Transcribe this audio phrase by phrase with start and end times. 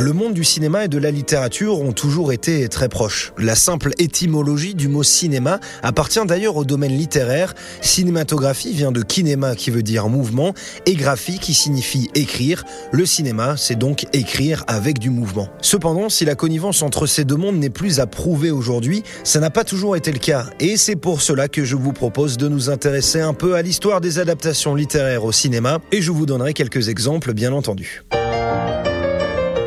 [0.00, 3.34] Le monde du cinéma et de la littérature ont toujours été très proches.
[3.36, 7.54] La simple étymologie du mot cinéma appartient d'ailleurs au domaine littéraire.
[7.82, 10.54] Cinématographie vient de kinéma qui veut dire mouvement
[10.86, 12.64] et graphie qui signifie écrire.
[12.92, 15.50] Le cinéma, c'est donc écrire avec du mouvement.
[15.60, 19.50] Cependant, si la connivence entre ces deux mondes n'est plus à prouver aujourd'hui, ça n'a
[19.50, 20.46] pas toujours été le cas.
[20.60, 24.00] Et c'est pour cela que je vous propose de nous intéresser un peu à l'histoire
[24.00, 28.02] des adaptations littéraires au cinéma et je vous donnerai quelques exemples bien entendu.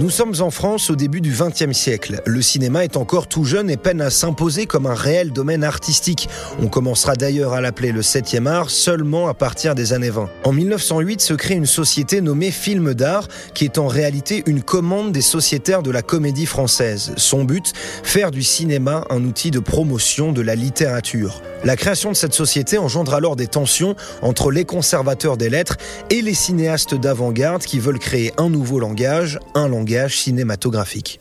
[0.00, 2.22] Nous sommes en France au début du XXe siècle.
[2.24, 6.26] Le cinéma est encore tout jeune et peine à s'imposer comme un réel domaine artistique.
[6.62, 10.30] On commencera d'ailleurs à l'appeler le 7e art seulement à partir des années 20.
[10.44, 15.12] En 1908 se crée une société nommée Film d'art qui est en réalité une commande
[15.12, 17.12] des sociétaires de la comédie française.
[17.18, 21.42] Son but, faire du cinéma un outil de promotion de la littérature.
[21.62, 25.76] La création de cette société engendre alors des tensions entre les conservateurs des lettres
[26.08, 31.20] et les cinéastes d'avant-garde qui veulent créer un nouveau langage, un langage cinématographique.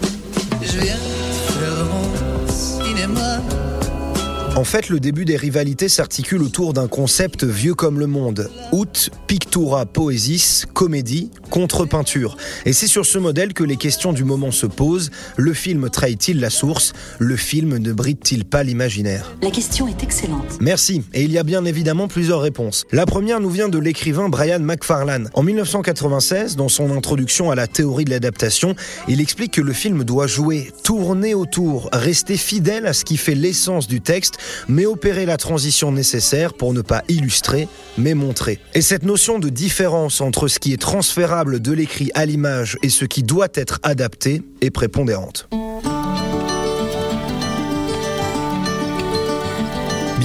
[4.60, 8.52] En fait, le début des rivalités s'articule autour d'un concept vieux comme le monde.
[8.74, 12.36] Ut pictura poesis, comédie, contre peinture.
[12.66, 15.12] Et c'est sur ce modèle que les questions du moment se posent.
[15.38, 16.92] Le film trahit-il la source?
[17.20, 19.34] Le film ne bride-t-il pas l'imaginaire?
[19.42, 20.58] La question est excellente.
[20.60, 21.04] Merci.
[21.14, 22.86] Et il y a bien évidemment plusieurs réponses.
[22.92, 25.30] La première nous vient de l'écrivain Brian McFarlane.
[25.36, 28.76] En 1996, dans son introduction à la théorie de l'adaptation,
[29.08, 33.36] il explique que le film doit jouer, tourner autour, rester fidèle à ce qui fait
[33.36, 34.34] l'essence du texte
[34.68, 37.68] mais opérer la transition nécessaire pour ne pas illustrer,
[37.98, 38.60] mais montrer.
[38.74, 42.90] Et cette notion de différence entre ce qui est transférable de l'écrit à l'image et
[42.90, 45.50] ce qui doit être adapté est prépondérante.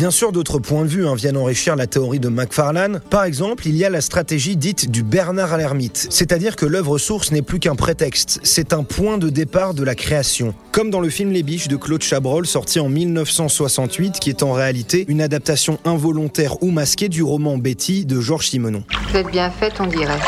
[0.05, 3.01] Bien sûr, d'autres points de vue hein, viennent enrichir la théorie de Macfarlane.
[3.09, 6.99] Par exemple, il y a la stratégie dite du Bernard à l'ermite, c'est-à-dire que l'œuvre
[6.99, 10.55] source n'est plus qu'un prétexte, c'est un point de départ de la création.
[10.73, 14.53] Comme dans le film Les Biches de Claude Chabrol, sorti en 1968, qui est en
[14.53, 18.85] réalité une adaptation involontaire ou masquée du roman Betty de Georges Simenon.
[19.09, 20.21] Vous êtes bien faite, on dirait.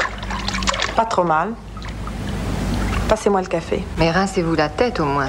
[0.97, 1.51] Pas trop mal.
[3.11, 3.85] Passez-moi le café.
[3.99, 5.29] Mais rincez-vous la tête au moins.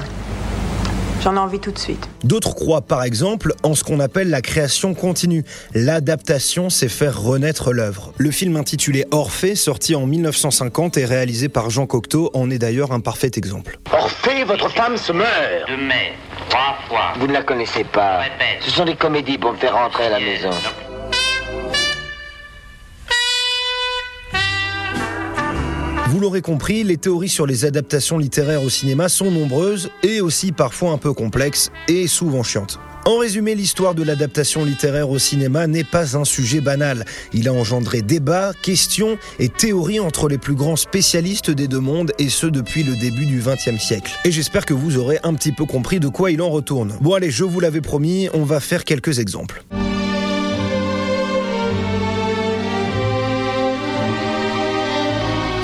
[1.22, 2.07] J'en ai envie tout de suite.
[2.24, 5.44] D'autres croient par exemple en ce qu'on appelle la création continue.
[5.74, 8.12] L'adaptation, c'est faire renaître l'œuvre.
[8.18, 12.92] Le film intitulé Orphée, sorti en 1950 et réalisé par Jean Cocteau, en est d'ailleurs
[12.92, 13.78] un parfait exemple.
[13.92, 15.28] Orphée, votre femme se meurt
[15.68, 16.12] De mai,
[16.48, 17.12] trois fois.
[17.18, 18.18] Vous ne la connaissez pas.
[18.20, 18.58] Répète.
[18.60, 20.50] Ce sont des comédies pour me faire rentrer à la maison.
[26.10, 30.52] Vous l'aurez compris, les théories sur les adaptations littéraires au cinéma sont nombreuses et aussi
[30.52, 32.80] parfois un peu complexes et souvent chiantes.
[33.04, 37.04] En résumé, l'histoire de l'adaptation littéraire au cinéma n'est pas un sujet banal.
[37.34, 42.12] Il a engendré débats, questions et théories entre les plus grands spécialistes des deux mondes
[42.18, 44.12] et ce depuis le début du XXe siècle.
[44.24, 46.94] Et j'espère que vous aurez un petit peu compris de quoi il en retourne.
[47.02, 49.62] Bon allez, je vous l'avais promis, on va faire quelques exemples.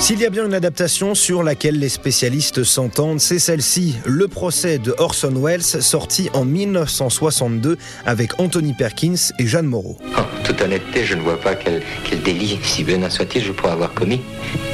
[0.04, 4.78] S'il y a bien une adaptation sur laquelle les spécialistes s'entendent, c'est celle-ci, Le procès
[4.78, 9.96] de Orson Welles, sorti en 1962 avec Anthony Perkins et Jeanne Moreau.
[10.14, 13.72] En toute honnêteté, je ne vois pas quel, quel délit, si bénin soit-il, je pourrais
[13.72, 14.20] avoir commis.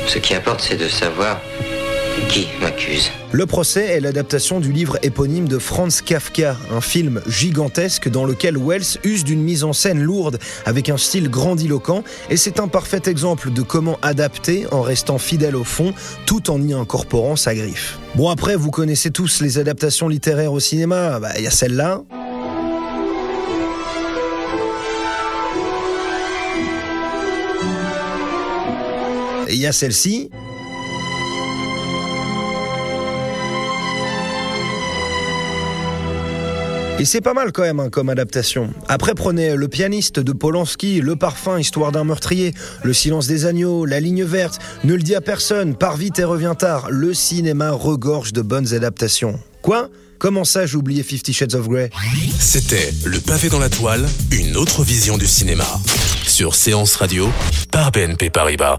[0.09, 1.41] Ce qui importe, c'est de savoir
[2.29, 3.11] qui m'accuse.
[3.33, 8.57] Le procès est l'adaptation du livre éponyme de Franz Kafka, un film gigantesque dans lequel
[8.57, 13.03] Wells use d'une mise en scène lourde avec un style grandiloquent et c'est un parfait
[13.07, 15.93] exemple de comment adapter en restant fidèle au fond
[16.27, 17.99] tout en y incorporant sa griffe.
[18.15, 22.03] Bon après, vous connaissez tous les adaptations littéraires au cinéma, Bah, il y a celle-là.
[29.53, 30.31] Il y a celle-ci.
[37.01, 38.69] Et c'est pas mal quand même hein, comme adaptation.
[38.87, 42.53] Après, prenez Le pianiste de Polanski, Le parfum, Histoire d'un meurtrier,
[42.83, 46.25] Le silence des agneaux, La ligne verte, Ne le dis à personne, Pars vite et
[46.25, 46.89] reviens tard.
[46.91, 49.41] Le cinéma regorge de bonnes adaptations.
[49.63, 49.89] Quoi?
[50.19, 51.89] Comment ça, j'ai oublié Fifty Shades of Grey?
[52.39, 55.65] C'était Le pavé dans la toile, une autre vision du cinéma.
[56.27, 57.31] Sur Séance Radio,
[57.73, 58.79] par BNP Paribas.